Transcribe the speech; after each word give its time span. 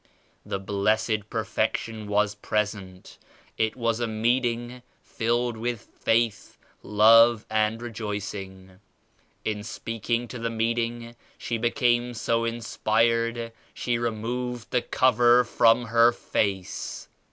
The 0.43 0.57
Blessed 0.57 1.29
Perfection 1.29 2.07
was 2.07 2.33
present. 2.33 3.19
It 3.55 3.75
was 3.75 3.99
a 3.99 4.07
meeting 4.07 4.81
filled 5.03 5.55
with 5.57 5.81
faith, 5.93 6.57
love 6.81 7.45
and 7.51 7.79
rejoicing. 7.83 8.79
In 9.45 9.61
speaking 9.61 10.27
to 10.29 10.39
the 10.39 10.49
meeting 10.49 11.15
she 11.37 11.59
became 11.59 12.15
so 12.15 12.45
inspired 12.45 13.53
she 13.75 13.99
removed 13.99 14.71
the 14.71 14.81
cover 14.81 15.43
from 15.43 15.85
her 15.85 16.11
face. 16.11 17.07